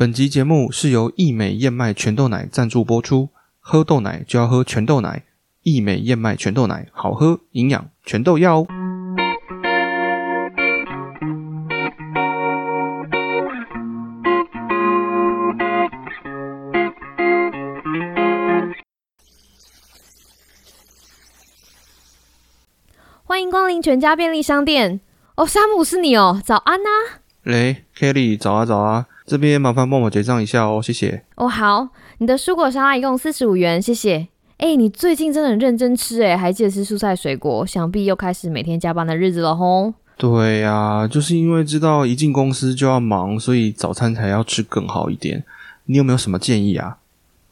[0.00, 3.28] 本集节目是由益美燕麦全豆奶赞助播出。
[3.58, 5.24] 喝豆奶就要喝全豆奶，
[5.62, 8.66] 益美燕麦全豆奶好喝、营养，全豆要哦。
[23.22, 25.02] 欢迎光临全家便利商店。
[25.34, 26.88] 哦，山姆是你哦，早安呐、
[27.42, 31.22] 嘞，Kelly，早啊早啊，这边麻烦帮我结账一下哦，谢谢。
[31.36, 34.26] 哦，好，你的蔬果沙拉一共四十五元，谢谢。
[34.56, 39.94] 哎，你最近真的很认真吃哎，还记得吃蔬菜水果，想必又开始每天加班的日子了吼。
[40.16, 45.44] 对呀、就是因为知道一进公司就要忙，所以早餐才要吃更好一点。
[45.84, 46.96] 你有没有什么建议啊？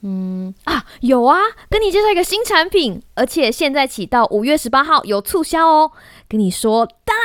[0.03, 1.39] 嗯啊，有啊，
[1.69, 5.91] 跟你介绍一个新产品，而且现在起到五月十八号有促销哦。
[6.29, 7.17] 跟你说，当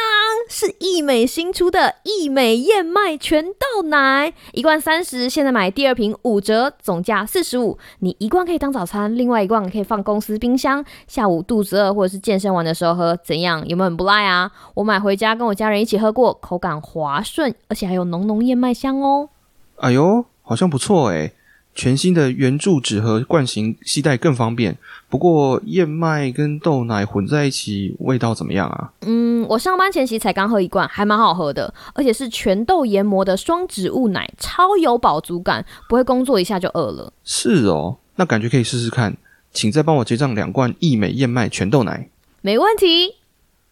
[0.50, 7.78] 是益美新出的益美燕麦全豆奶，一罐三十，现在买第二瓶五折，总价四十五。
[8.00, 13.68] 你一罐可以当早餐，另外一罐可以放公司冰箱，下午肚子饿或者是健身完的时候喝，怎样？
[13.68, 14.50] 有没有很不赖啊？
[14.74, 19.30] 我买回家跟我家人一起喝过，口感滑顺，而且还有浓浓燕麦香哦。
[19.76, 21.34] 哎呦，好像不错哎。
[21.76, 24.78] 全新的圆柱纸盒罐型，携带更方便。
[25.10, 28.92] 不过燕麦跟豆奶混在一起，味道怎么样啊？
[29.02, 37.12] 嗯，我上班前夕才刚喝一罐，还蛮好喝的，而且是全豆研磨的双植物奶，超有饱足感，不会工作一下就饿了。
[37.24, 39.16] 是哦，那感觉可以试试看。
[39.52, 42.10] 请再帮我结账两罐益美燕麦全豆奶。
[42.42, 43.16] 没问题，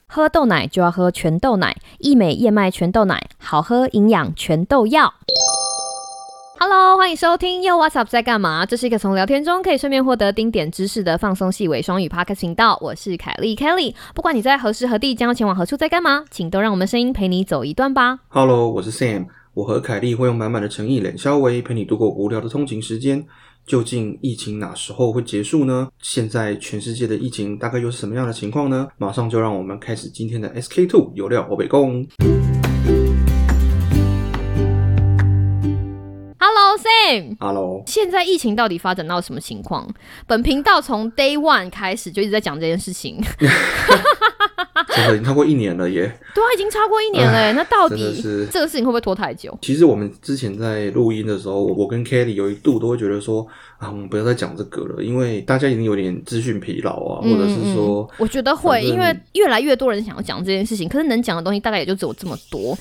[0.05, 5.13] 喝豆奶就要喝全豆奶，益美燕麦全豆奶，好喝营养全豆要。
[7.02, 8.63] 欢迎收听又 What's Up 在干嘛？
[8.63, 12.77] 这是一个从聊天中可以顺便获得丁点知识的放松细微双语 Podcast 频道。
[12.80, 18.19] 我是凯莉 Kelly，不管你在何时何地将要前往何处在干嘛，请都让我们声音陪你走一段吧。
[18.28, 19.25] Hello，我是 Sam，
[19.56, 23.25] 我和凯莉会用满满的诚意、冷笑微陪你度过无聊的通勤时间。
[23.66, 25.88] 究竟疫情哪时候会结束呢？
[26.03, 28.88] 现在全世界的疫情大概又是什么样的情况呢？
[29.00, 32.06] 马上就让我们开始今天的 SK Two 有料北共。
[36.71, 37.35] Hello Sam。
[37.37, 39.93] Hello，现在疫情到底发展到什么情况？
[40.25, 43.21] 本频道从 Day One 开始就一直在讲这件事情，
[44.95, 46.17] 真的已经超过一年了耶！
[46.33, 47.51] 对啊，已经超过一年了耶。
[47.51, 49.57] 那到底是这个事情会不会拖太久？
[49.61, 53.45] 其实我们之前在录音的时候，我跟 Kelly 有一度都会觉得说
[53.77, 62.77] 啊，我们不要再讲这个了，因为大家已经有点资讯疲劳啊，或者是说，我觉得会，因为越来越多人想要讲这件事情，可是能讲的东西大概也就只有这么多。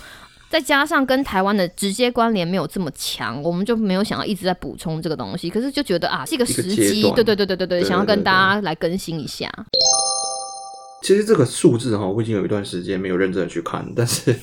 [0.50, 5.48] 再加上跟台湾的直接关联没有这么强，我们就没有想要一直在补充这个东西。
[5.48, 9.48] 可是就觉得啊，这个时机，对对对对对对，想要跟大家来更新一下。
[11.02, 14.34] 其实这个数字哈，我已经有一段时间没有认真的去看，但是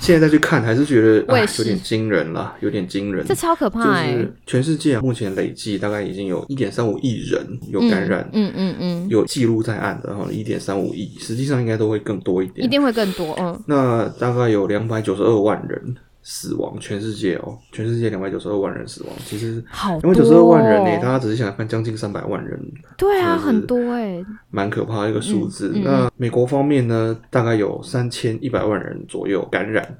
[0.00, 3.24] 现在再去看，还是觉得有点惊人了，有点惊人。
[3.26, 12.66] 这超可就怕就、是全世界目前累计大概已经有一点三五亿人有感染，嗯嗯嗯，有记录在案的哈，一点三五亿，实际上应该都会更多一点。
[12.66, 13.34] 一定会更多。
[13.40, 19.62] 嗯，那大概有两百九十二万人死亡，全世界哦，全世界两百九十二万人死亡，其实
[20.02, 22.60] 两百九十二万人呢、哦大家仔细想想看，将近三百万人，
[22.96, 25.72] 对啊，很多哎、蛮可怕的一个数字。
[25.74, 29.98] 嗯嗯那美国方面呢，大概有三千一百万人左右感染。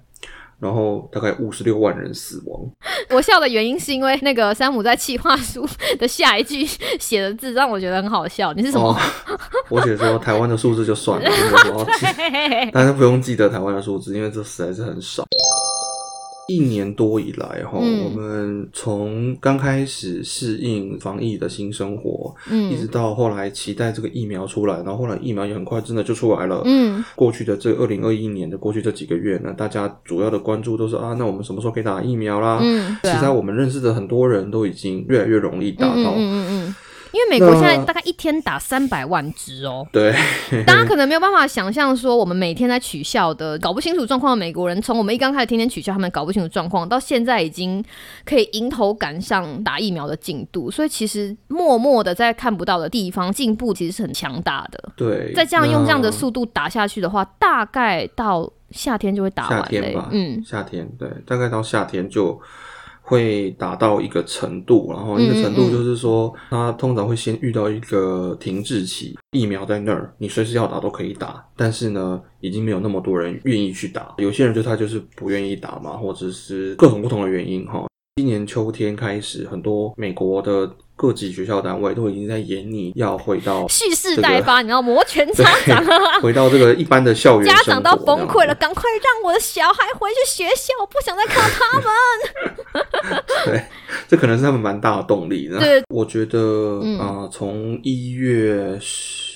[0.61, 2.61] 然后大概五十六万人死亡，
[3.09, 5.67] 我笑的原因是因为那个山姆在企划书
[5.99, 6.67] 的下一句
[6.99, 8.53] 写的字让我觉得很好笑。
[8.53, 8.91] 你是什么？
[8.93, 8.97] 哦，
[9.71, 15.25] 我写说台湾的数字就算了，因 为我要记，大家不用记得台湾的数字，因为这实在是很少。
[16.51, 18.05] 一年多以来，哈、嗯。
[18.05, 22.35] 我们从刚开始适应防疫的新生活，
[22.71, 26.63] 一直嗯到后来期待这个疫苗出来，然后后来疫苗也很快真的就出来了。
[26.65, 32.59] 嗯，过去的这二零二一年的过去这几个月呢，大家主要的关注都是啊，那我们什么时候可以打疫苗啦？
[32.61, 33.01] 嗯，啊。
[33.03, 36.75] 其实我们认识的很多人都已经越来越容易打到，嗯嗯嗯嗯，
[37.13, 39.87] 因为美国那现在大概一天打三百万只哦。
[39.93, 40.13] 对，
[40.65, 47.85] 大家可能没有办法想象，说我们每天在取笑的、搞不清楚状况的美国人，从我们一刚开始天天取笑他们搞不清楚状况，到现在已经
[48.25, 54.93] 可以迎头赶上打疫苗的进度，所以其实默默的在看不到的地方进步，其实是很强大的。
[54.97, 62.41] 对，再这样用这样的速度打下去的话，大概到夏天就会打夏完吧，嗯，夏天对，大概到夏天就
[63.11, 77.85] 会达到一个程度，然后一个程度就是说，它通常会先遇到一个停滞期，疫苗在那儿，你随时要打都可以打，但是呢，已经没有那么多人愿意去打，有些人就他就是不愿意打嘛，或者是各种不同的原因哈。
[78.15, 85.83] 今年秋天开始，很多美国的各级学校单位都已经在演你要回到蓄势待发，你知道摩拳擦掌，
[86.21, 93.25] 回到这个一般的校园，家长都崩溃了，赶快让我的小孩回去学校，我不想再看到他们。
[93.47, 93.65] 对，
[94.07, 95.49] 这可能是他们蛮大的动力。
[95.59, 99.30] 对，我觉得啊，从一月十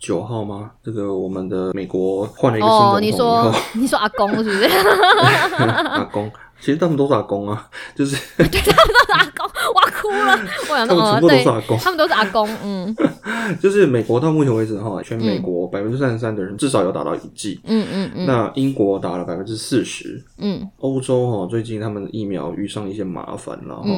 [0.00, 0.70] 九号吗？
[0.82, 4.64] 这个我们的美国换了一个新总统以后， 你说阿公是不是？
[5.64, 6.30] 阿公。
[6.60, 9.44] 其实他们都是阿公啊，就是对，他们都是阿公，
[9.74, 10.38] 我哭了。
[10.70, 12.48] 我想说，全部都是阿公，他们都是阿公。
[12.62, 12.96] 嗯，
[13.60, 17.60] 就是美国到目前为止哈，全美国百分之三十三的人至少有打到一剂。
[17.64, 18.26] 嗯嗯嗯。
[18.26, 20.24] 那英国打了百分之四十。
[20.38, 20.64] 嗯。
[20.78, 23.88] 欧洲哈，最近他们的疫苗遇上一些麻烦了哈，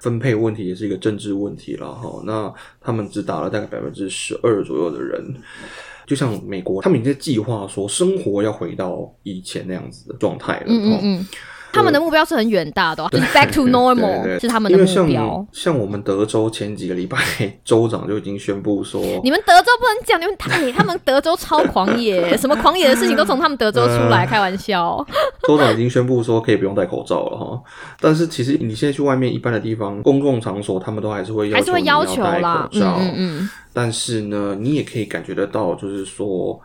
[0.00, 2.22] 分配问题也是一个政治问题了哈。
[2.24, 5.34] 那他们只打了大概百分之十二左右的人，
[6.06, 10.66] 就像美国，他们已经计划说生活要回到以前那样子的状态了。
[10.66, 11.26] 嗯嗯嗯。
[11.72, 15.46] 他们的目标是很远大的，就是 back to normal 是他们的目标。
[15.52, 17.18] 像我们德州前几个礼拜，
[17.64, 25.04] 州长就已经宣布说，你们德州不能讲，你们太他们德州超狂野， 什么狂野的事情都从他们德州出来，开玩笑。
[25.46, 27.62] 州长已经宣布说可以不用戴口罩了哈，
[28.00, 33.50] 但是其实你现在去外面一般的地方，公共场所，他们都还是会还是会要求啦，嗯嗯嗯。
[33.72, 36.60] 但是呢，你也可以感觉得到，就是说。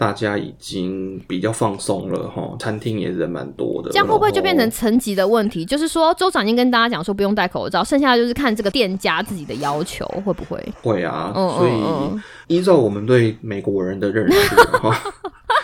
[0.00, 3.90] 大家已经比较放松了哈，餐厅也人蛮多的。
[3.90, 5.62] 这样会不会就变成层级的问题？
[5.62, 10.72] 就是说，州长已经跟大家讲说不用戴口罩，剩下的就是看这个店家自己的要求会不会？
[10.80, 14.98] 会啊，所以依照我们对美国人的认识哈，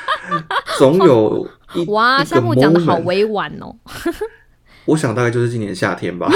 [0.76, 1.48] 总有
[1.86, 3.74] 哇，项目讲的好委婉哦。
[4.86, 6.30] 我想大概就是今年夏天吧，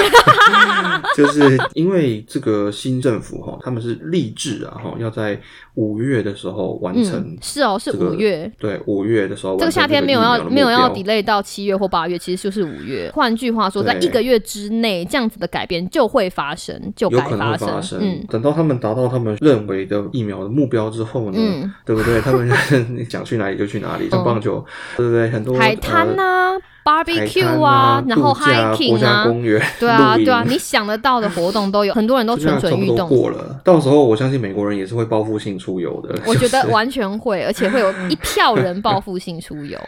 [1.15, 5.39] 就是因为这个新政府哈，他们是立志啊哈，要在
[5.75, 7.37] 五月的时候完成。
[7.41, 8.51] 是哦，是五月。
[8.59, 9.57] 对，五月的时候。
[9.57, 13.09] 这个夏天没有要没有要 delay 到七月或八月，其实就是五月。
[13.13, 17.99] 换句话说，在一个月之内，这样子的改变就会发生，就有可能发生。
[18.01, 22.19] 嗯，等到他们达到他们认为的疫苗的目标之后呢，对不对？
[22.19, 22.49] 他们
[23.09, 24.63] 想去哪里就去哪里，像棒球，
[24.97, 25.29] 对不对？
[25.29, 26.57] 很多海滩呐。
[26.83, 29.25] Barbecue 啊，然后 hiking 啊，
[29.79, 33.07] 对啊，对啊，你想得到的活动都有， 很多人都蠢蠢欲动。
[33.07, 36.19] 过了，到时候我相信美国人也是会报复性出游的。
[36.25, 39.79] 我觉得完全会，而且会有 一票人报复性出游。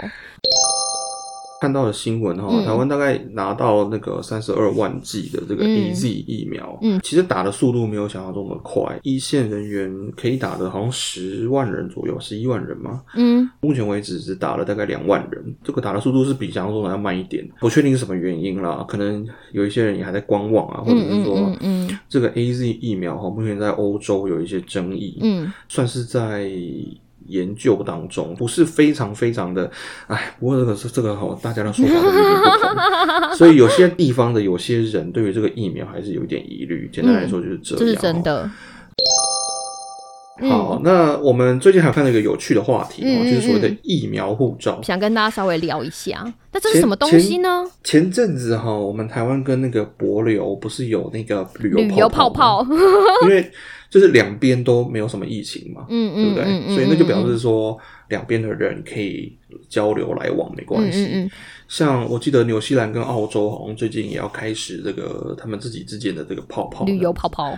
[1.64, 13.02] 看到的新闻哈，台湾大概拿到那个三十二万剂的这个 A Z 疫苗，嗯，其实打的速度没有想象中的快，一线人员可以打的好像十万人左右，十一万人吗？
[13.16, 26.52] 嗯，目前为止只打了大概两万人，这个打的速度是比想象中的要慢一点，不确定是什么原因啦，可能有一些人也还在观望啊，或者是说，嗯，这个 A Z 疫苗哈，目前在欧洲有一些争议，嗯，算是在。
[27.28, 29.70] 研究当中不是非常非常的，
[30.08, 36.90] 哎，不过这个是这个哈，大家的说法有点不同， 所以有些地方的有些人对于这个疫苗还是有一点疑虑。
[36.92, 38.50] 简单来说就是这样，这是真的。
[40.50, 46.26] 好，那我们最近还看到一个有趣的话题哦，就是所谓的疫苗护照，想跟大家稍微聊一下。
[46.52, 47.64] 那这是什么东西呢？
[47.84, 52.66] 前阵子哈，我们台湾跟那个博流不是有那个旅游泡泡，
[53.24, 53.52] 因为。
[53.94, 56.76] 就是两边都没有什么疫情嘛，嗯嗯，对不对？
[56.76, 57.78] 所以那就表示说
[58.10, 59.38] 两边的人可以
[59.70, 61.30] 交流来往没关系。
[61.68, 67.56] 像我记得纽西兰跟澳洲好像最近也要开始这个他们自己之间的这个泡泡旅游泡泡。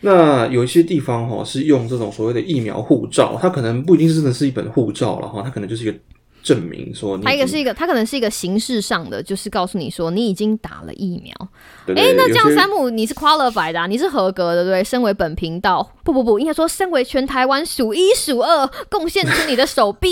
[0.00, 5.98] 那有一些地方哈是用这种所谓的疫苗护照，它可能不一定是真的是一本护照了哈，它可能就是一个。
[6.46, 11.34] 证明说，它一个是一个，它可能是一个形式上的，就是告诉你说你已经打了疫苗。
[11.88, 14.84] 哎，那这样山姆你是 qualified 的，你是合格的，对？
[14.84, 20.08] 身为本频道，不不不，应该说身为全台湾数一数二贡献出你的手臂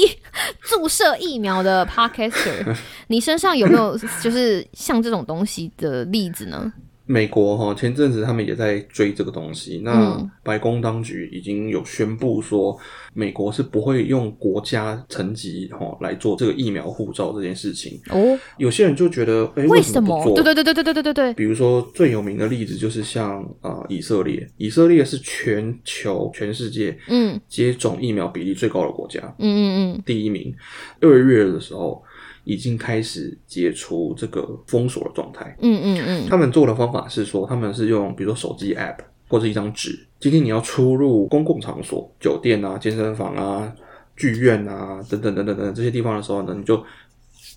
[0.63, 2.77] 注射疫苗的 podcaster，
[3.07, 6.73] 你身上有没有就是像这种东西的例子呢？
[7.07, 12.79] 美国哈前阵子他们也在追这个东西，那白宫当局已经有宣布说，
[13.13, 18.01] 美国是不会用国家层级哈来做这个疫苗护照这件事情。
[18.11, 20.25] 哦，有些人就觉得，哎，为什么？
[20.35, 21.35] 对对对对对对对对对。
[21.35, 30.55] 比如说最有名的例子就是像啊以色列，以色列是全球全世界嗯接种疫苗比例最高的国家，嗯嗯嗯，第一名。
[31.01, 32.04] 二月的时候。
[32.45, 35.57] 已经开始解除这个封锁的状态。
[35.61, 38.99] 嗯嗯嗯，他们做的方法是说，他们是用比如说手机 App
[39.29, 39.99] 或者一张纸。
[40.21, 43.73] 今天你要出入公共场所、酒店啊、健身房啊、
[44.17, 46.83] 剧院啊等等等等等这些地方的时候呢，你就。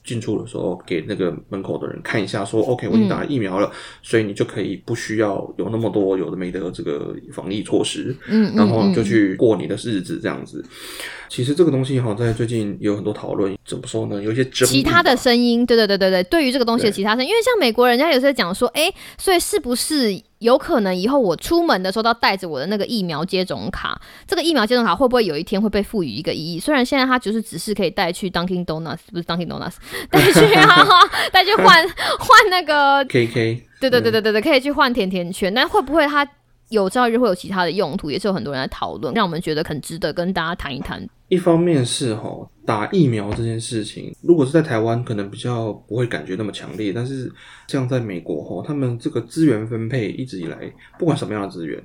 [0.03, 3.69] 进出的时候，给那个门口的人看一下，说 OK，我已经打了疫苗了，
[4.01, 10.63] 所以你就可以不需要有那么多有的没的这个防疫措施，嗯，然后就去过你的日子这样子。
[11.27, 14.23] 其实这个东西哈，在最近有很多讨论，怎么说呢？
[14.23, 23.99] 有一些争其他的声音，对对对对对，对于这个东西的其他声音，因为像美国人家有时候讲说，哎，所以是不是有可能以后我出门的时候都要带着我的那个疫苗接种卡？
[24.25, 26.59] 这个疫苗接种卡会不会有一天会被赋予一个意义？
[26.59, 29.75] 虽然现在它就是只是可以带去 Dunkin' Donuts，不是 Dunkin' Donuts，
[30.09, 30.87] 带去啊，
[31.33, 33.33] 带去换换那个 KK
[33.81, 36.25] 对对对对对对，可以去换甜甜圈，但会不会它
[36.69, 41.05] 有朝一日会有其他的用途，也是有很多人在讨论，让我们觉得很值得跟大家谈一谈。
[41.29, 42.29] 一方面是哈
[42.67, 47.31] 打疫苗这件事情，如果是在台湾，可能比较不会感觉那么强烈，但是
[47.67, 51.81] 像在美国吼，他们这个资源分配一直以来，不管什么样的资源。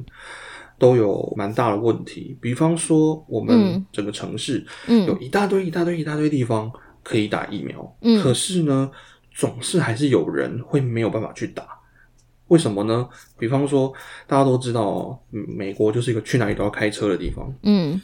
[0.79, 6.69] 都有蛮大的问题，比方说我们嗯整个城市嗯有一大堆、一大堆、一大堆地方
[7.05, 8.91] 可以打疫苗，嗯可是呢，
[9.33, 11.63] 总是还是有人会没有办法去打。
[12.49, 13.09] 为什么呢？
[13.39, 13.93] 比方说，
[14.27, 18.01] 大家都知道美国就是一个去哪里都要开车的地方，嗯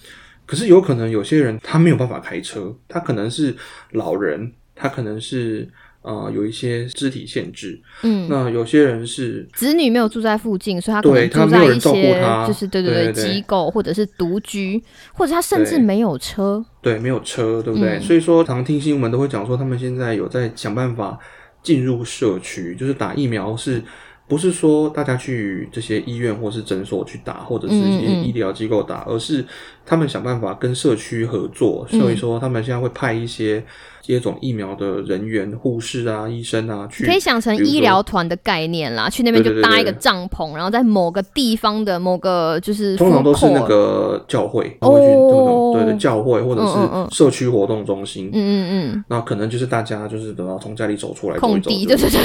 [0.49, 3.55] 可是有可能有些人他没有办法开车，他可能是
[3.91, 5.69] 老人，他可能是
[6.01, 16.65] 呃有一些肢体限制，嗯，那有些人是子女没有住在附近，所以他可对能住在一些他就是对对对机构或者是独居，或者他甚至没有车。
[16.81, 17.99] 对没有车，对不对？
[17.99, 21.19] 嗯所以说常听新闻都会讲说，他们现在有在想办法
[21.63, 23.83] 进入社区，就是打疫苗是。
[24.31, 29.43] 不是说大家去这些医院或是诊所去打，或者是一些医疗机构打，而是
[29.89, 31.87] 他们想办法跟社区合作。
[31.91, 32.01] 嗯。
[32.01, 33.65] 所以说，他们现在会派一些
[34.03, 48.31] 接种疫苗的人员、护士啊、医生啊去，可以想成医疗团的概念啦，去那边就搭一个对帐篷，然后在某个地方的某个就是通常都是那个教会，对对教会或者是社区活动中心。
[48.33, 52.21] 嗯嗯嗯，那可能就是大家就是等到从家里走出来走空一走，地，对对对，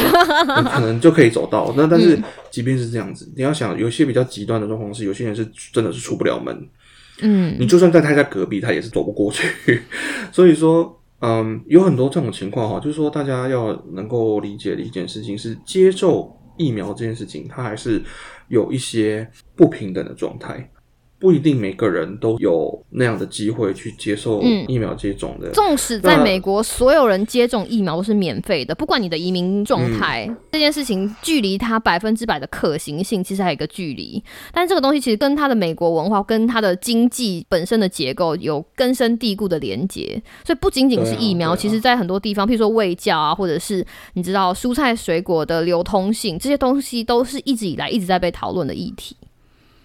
[0.47, 1.73] 那可能就可以走到。
[1.77, 2.23] 那但是嗯。
[2.49, 5.43] 即便是这样子，你要想，有些比较极端的状况是，有些人是
[5.73, 6.55] 真的是出不了门，
[7.21, 9.81] 嗯你就算在他家隔壁，他也是走不过去。
[10.31, 18.01] 所以说，嗯，有很多这种情况哈，就是说大家要能够理解的一件事情是，接种疫苗这件事情，它还是
[18.47, 20.69] 有一些不平等的状态。
[21.23, 24.65] 不一定每个人都有那样的机会去接受嗯。
[24.67, 30.35] 疫苗接种的，纵使在美国，所有人接种疫苗都是免费的，不管你的移民状态，嗯。
[30.51, 34.21] 这件事情距离它百分之百的可行性其实还有一个距离。
[34.51, 49.15] 但是这个东西其实跟它的美国文化、跟它的经济本身的结构有根深蒂固的连接，所以不仅仅是疫苗，其实在很多地方，譬如说卫教啊，或者是你知道蔬菜水果的流通性，这些东西都是一直以来一直在被讨论的议题。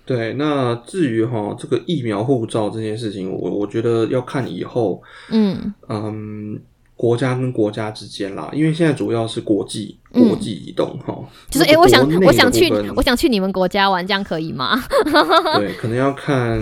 [0.09, 6.59] 对，那至于哈这个疫苗护照这件事情，我我觉得要看以后，嗯嗯，
[6.97, 11.15] 国家跟国家之间啦，因为现在主要是国际嗯国际移动哈，
[11.51, 14.83] 就是诶，那个我想我想去我想去你们国家玩，这样可以吗？
[15.61, 16.59] 对，可能要看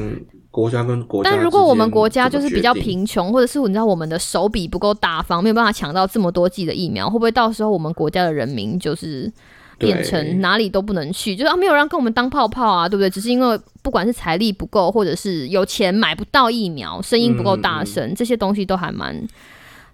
[0.51, 1.31] 国家跟国家。
[1.31, 9.33] 但如果我们国家就是比较贫穷，或者是你知道我们的手笔不够大方，没有办法抢到这么多剂的疫苗，会不会到时候我们国家的人民就是
[9.79, 13.11] 变成哪里都不能去，就是啊没有人跟我们当泡泡啊，对不对？
[13.11, 19.27] 只是因为不管是财力不够，或者是有钱买不到疫苗，声音不够大嗯声，这些东西都还蛮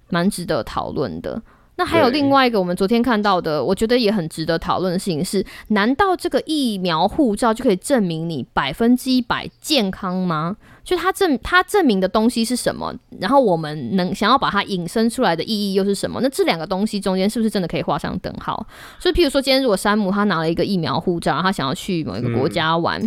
[0.08, 1.40] 蛮值得讨论的。
[1.76, 10.56] 那还有另外一个我们昨天看到的，我觉得也很值得讨论的事情是：难道这个疫苗护照就可以证明你百分之一百健康吗？
[10.84, 12.94] 就它证它证明的东西是什么？
[13.20, 16.20] 然后我们能想要把它引申出来的意义又是什么？
[16.20, 18.66] 那这两个东西中间是不是真的可以画上等号？
[18.98, 23.00] 所以，譬如说，今天如果山姆他拿了一个疫苗护照，他想要去某一个国家玩。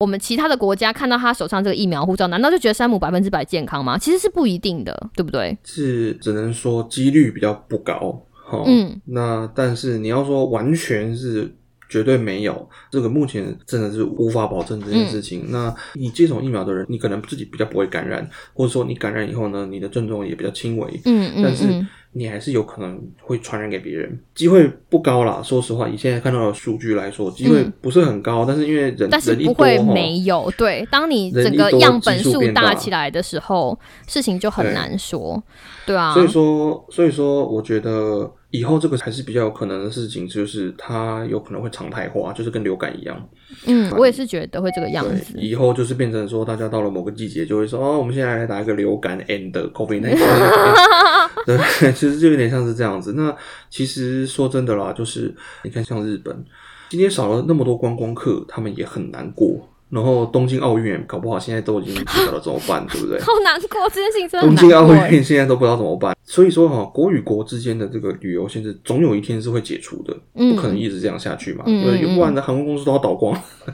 [0.00, 3.96] 我们其他的国家看到他手上这个疫苗护照，难道就觉得山姆百分之百健康吗？
[3.98, 5.56] 其实是不一定的，对不对？
[5.62, 8.64] 是只能说几率比较不高哈。
[8.66, 11.54] 嗯，那但是你要说完全是。
[11.90, 15.46] 绝对没有，这个目前真的是无法保证这件事情。
[15.48, 20.88] 那你接种疫苗的人，你可能自己比较不会感染，或者说你感染以后呢，你的症状也比较轻微。
[21.04, 25.42] 嗯嗯但是嗯，你还是有可能会传染给别人，机会不高啦。
[25.42, 28.44] 说实话，以现在看到的数据来说，机会嗯不是很高。
[28.46, 30.48] 但是因为人但是不会齁没有。
[30.56, 35.42] 对，当你整个样本基数大大起来的时候，事情就很对难说，
[35.84, 36.14] 对啊。
[36.14, 43.28] 所以说，所以说，我觉得以后这个还是比较有可能的事情，就是它有可能会常态化，就是跟流感一样。
[43.66, 45.38] 嗯，我也是觉得会这个样，子。
[45.38, 50.18] 以后就是变成说，大家到了某个季节就会说，哦，我们现在来打一个流感 and COVID 19。
[51.46, 53.12] 对，其 实就有点像是这样子。
[53.12, 53.34] 那
[53.70, 56.44] 其实说真的啦，就是你看，像日本
[56.88, 59.69] 今天少了那么多观光客，他们也很难过。
[59.90, 63.20] 然后东京奥运搞不好现在都已经不晓得怎么办， 对不对？
[63.20, 64.88] 好难过，这件事情真的东京奥。
[65.10, 73.34] 运现在都不知道怎么办，所以说哈，国与国之间的这个旅游限制，总有一天是会解除的，嗯不可能一直这样下去嘛，嗯不然的航空公司都要倒光，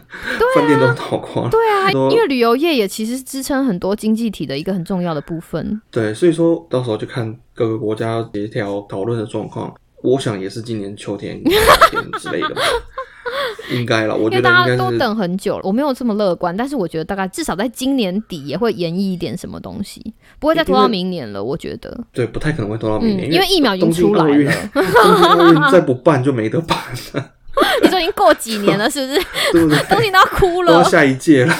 [0.56, 5.80] 饭店都要倒光，对啊，因为旅游业也其实是支撑很多经济体的一个很重要的部分。
[5.90, 12.60] 对，所以说到时候就看各个国家协调讨论的状况，我想也是今年秋天、夏 天之类的吧，
[13.70, 14.14] 应该了。
[14.14, 21.42] 我觉得大家都等很久了，我没有这么乐观，但是我觉得大概至少在今年底也会演绎一点什么东西，不会再拖到明年了。
[21.42, 26.78] 我觉得，对，不太可能会拖到明年，嗯，因为疫苗已经出来，了，东京再不办就没得办
[27.14, 27.30] 了，
[27.82, 29.20] 你说已经过几年了，是不是？
[29.52, 29.78] 对不对？
[29.88, 30.84] 东西都要哭了。
[30.84, 31.54] 下一届了。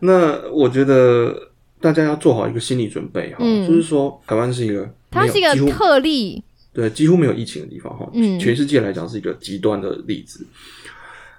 [0.00, 1.34] 那我觉得
[1.80, 6.42] 大家要做好一个心理准备哈，嗯就是说台湾是一个它是一个特例，
[6.72, 10.46] 对几乎没有疫情的地方哈，嗯全世界来讲是一个极端的例子。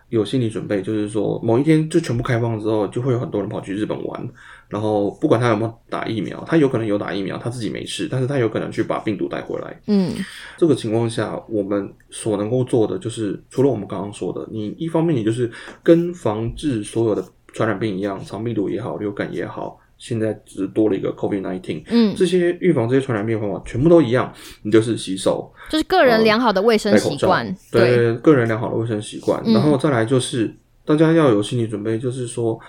[0.10, 4.30] 有心理准备，就是说某一天就全部开放之后，就会有很多人跑去日本玩，
[4.68, 9.82] 然后不管他有没有打疫苗，他有可能有打疫苗，他自己没事，但是他有可能去把病毒带回来。
[9.88, 10.14] 嗯
[10.58, 15.50] 这个情况下，我们所能够做的就是，除了我们刚刚说的，你一方面你就是
[15.82, 17.24] 跟防治所有的
[17.54, 29.53] 传染病一样，肠病毒也好，流感也好，现在只是多了一个 COVID nineteen，嗯，这些预防这些传染病的方法全部都一样，你就是洗手、就是个人良好的卫生习惯，，对个人良好的卫生习惯，嗯。
[29.53, 30.51] 然后再来就是
[30.84, 32.60] 大家要有心理准备，就是说，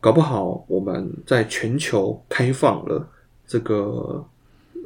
[0.00, 3.08] 搞不好我们在全球开放了
[3.46, 4.24] 这个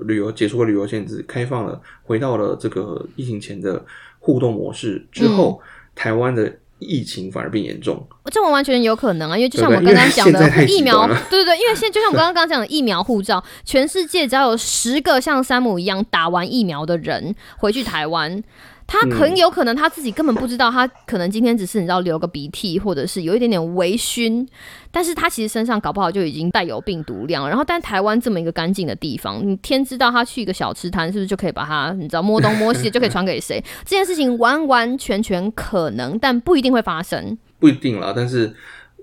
[0.02, 3.82] 旅游，解除了旅游限制，开放了，回到了这个疫情前的
[4.18, 5.66] 互动模式之后，嗯。
[5.96, 8.06] 台湾的疫情反而变严重。
[8.30, 18.42] 这完完全全有可能啊，因为就像我刚刚讲的疫苗， 对对对，因为现在就像我刚刚刚讲的疫苗护照，全世界只要有十个像山姆一样打完疫苗的人回去台湾。
[18.86, 24.46] 他嗯很有可能他自己根本不知道，他可能今天只是你知道流个鼻涕，或者是有一点点微醺，
[24.90, 27.48] 但是他其实身上搞不好就已经带有病毒量了。
[27.48, 33.62] 然后，但台湾这么一个干净的地方，你天知道他去一个小吃摊，是不是就可以把他你知道摸东摸西就可以传给谁？
[33.84, 37.36] 这件事情完完全全可能，但不一定会发生。
[37.58, 38.54] 不一定啦，但是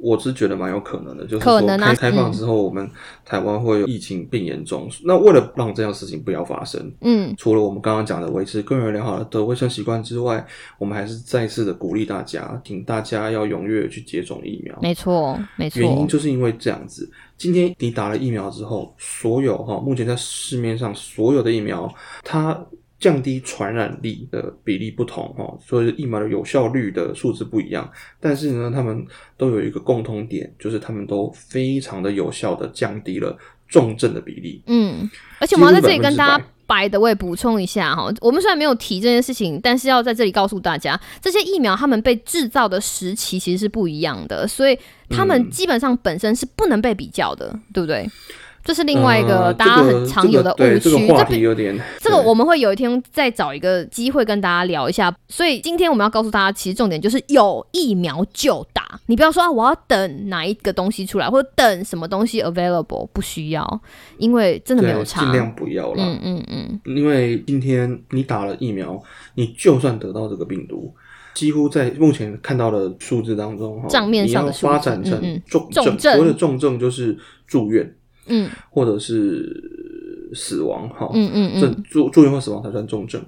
[0.04, 2.90] 我是觉得蛮有可能的，就是说开开放嗯之后，我们
[3.24, 4.90] 台湾会有疫情变严重。
[5.06, 10.46] 那为了让这样事情不要发生，嗯除了我们刚刚讲的维持个人良好的卫生习惯之外，
[10.78, 14.78] 我们还是再次的鼓励大家，请大家要踊跃去接种疫苗。
[14.82, 15.80] 没错，没错。
[15.80, 17.10] 原因就是因为这样子。
[17.38, 21.92] 今天你打了疫苗之后，所有哈目前在市面上所有的疫苗，
[22.24, 22.60] 它
[23.04, 27.92] 降低传染力的比例不同哈，所以疫苗的有效率的数字不一样。
[28.18, 33.38] 但是呢，他们都有一个共通点，就是他们都非常的有效的降低了
[33.68, 34.64] 重症的比例。
[34.68, 38.10] 嗯，而且我们要在这里跟大家100%摆的，我也补充一下哈。
[38.22, 48.10] 我们虽然没有提这件事情，但是要在这里告诉大家，这些疫苗他们被制造的时期其实是不一样的，所以他们嗯基本上本身是不能被比较的，对不对？
[48.64, 50.80] 这是另外一个呃大家很常有的误区。
[50.80, 55.14] 这个话这题有点这个我们会有一天再找一个机会跟大家聊一下。
[55.28, 63.82] 所以今天我们要告诉大家，其实重点就是有疫苗就打，你不要说啊，我要等哪一个东西出来，或者等什么东西 available，不需要，
[64.18, 65.22] 因为真的没有差。
[65.22, 65.96] 尽量不要啦。
[65.98, 69.02] 嗯嗯嗯，因为今天你打了疫苗，
[69.36, 70.94] 你就算得到这个病毒，
[71.34, 77.94] 几乎在目前看到的数字当中，哈账面上的发展成重症，重症所谓的重症就是住院
[78.28, 83.24] 嗯或者是死亡，哈，嗯嗯这嗯住住院或死亡才算重症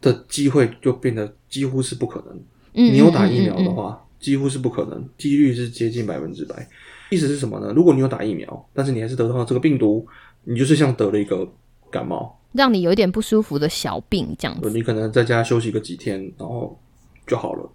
[0.00, 2.34] 的机会就变得几乎是不可能。
[2.74, 6.68] 嗯，你有打疫苗的话，几乎是不可能，几率是接近百分之百。
[7.10, 7.72] 意思是什么呢？
[7.76, 10.06] 如果你有打疫苗，但是你还是得到了这个病毒，
[10.44, 11.46] 你就是像得了一个
[11.90, 14.70] 感冒，让你有一点不舒服的小病这样子。
[14.70, 16.80] 你可能在家休息个几天，然后
[17.26, 17.70] 就好了，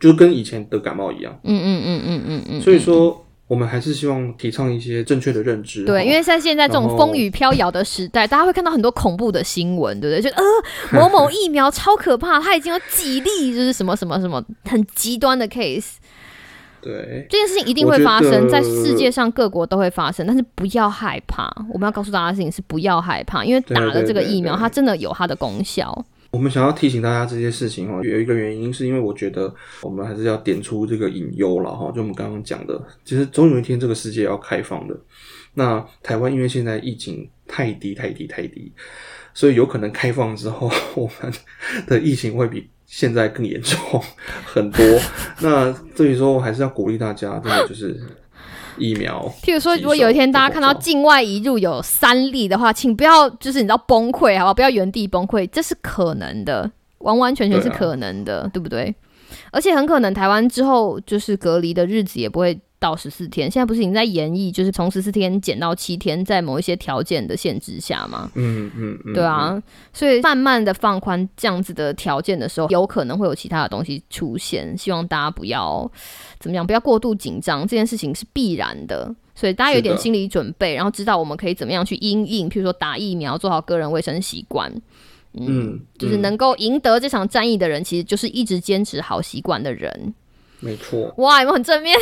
[0.00, 1.38] 就跟以前得感冒一样。
[1.44, 2.60] 嗯嗯嗯嗯嗯嗯。
[2.62, 5.84] 所以说，我们还是希望提倡一些正确的认知。
[5.84, 10.30] 对，因为在现在这种风雨飘摇的时代，大家会看到很多恐怖的新闻，对不对？
[10.30, 10.42] 就呃，
[10.92, 15.96] 某某疫苗超可怕，它已经有几例就是什么什么什么很极端的 case，
[16.80, 21.52] 对这件事情一定会发生在世界上各国都会发生，但是不要害怕。
[21.70, 26.04] 我们要告诉大家的事情是不要害怕，因为打了这个疫苗，对它真的有它的功效。
[26.32, 34.98] 我们想要提醒大家这些事情哈，有一个原因是因为我觉得我们还是要点出这个隐忧了哈，就我们刚刚讲的，其实总有一天这个世界要开放的。
[35.54, 38.72] 那台湾因为现在疫情太低太低太低，
[39.34, 41.30] 所以有可能开放之后， 我们
[41.86, 43.78] 的疫情会比现在更严重
[44.46, 44.82] 很多。
[45.40, 48.00] 那所以说，我还是要鼓励大家，真的就是
[48.78, 49.32] 疫苗。
[49.42, 54.54] 譬如说，如果有一天大家看到境外移入有三例的话，请不要就是你知道崩溃，好不好？
[54.54, 58.94] 不要原地崩溃，这是可能的，完完全全是可能的，对不对？
[59.50, 68.28] 而且很可能台湾之后就是隔离的日子也不会到十四天，现在不是已经在研议，就是从十四天减到七天，在某一些条件的限制下吗？
[68.34, 74.76] 嗯嗯嗯，对啊，所以慢慢的放宽这样子的条件的时候，有可能会有其他的东西出现。
[74.76, 75.88] 希望大家不要
[76.40, 79.14] 怎么样，不要过度紧张，这件事情是必然的。
[79.34, 84.70] 所以大家有点心理准备，然后知道我们可以怎么样去因应，譬如说打疫苗，做好个人卫生习惯。
[85.34, 90.14] 嗯，就是嗯能够赢得这场战役的人，其实就是一直坚持好习惯的人。
[90.62, 91.98] 没错，哇，有没有很正面？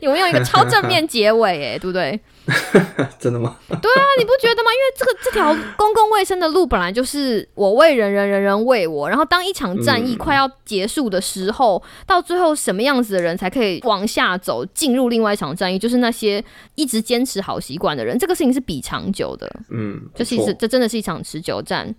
[0.00, 1.74] 有没有一个超正面结尾？
[1.74, 2.18] 哎， 对不对？
[3.18, 3.56] 真的吗？
[3.68, 4.70] 对啊你不觉得吗？
[4.70, 9.08] 因为这个这条公共卫生的路本来就是我为人人，人人为我。
[9.08, 15.78] 然后当一场战役嗯快要结束的时候，到最后什么样子的人才可以往下走，进入另外一场战役？
[15.78, 18.18] 就是那些一直坚持好习惯的人。
[18.18, 19.50] 这个事情是比长久的。
[19.70, 21.94] 嗯，这其实这真的是一场持久战。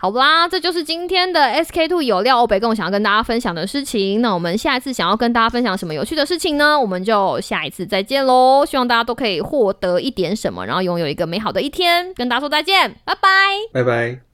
[0.00, 4.22] 好啦，这就是今天的 SK Two 有料欧北共想要跟大家分享的事情。
[4.22, 6.78] 那我们下一次想要跟大家分享什么有趣的事情呢？
[6.78, 8.64] 我们就下一次再见喽！
[8.64, 12.14] 希望大家都可以获得一点什么，然后拥有一个美好的一天。
[12.14, 13.28] 跟大家说再见，拜拜。
[13.72, 14.27] 拜拜。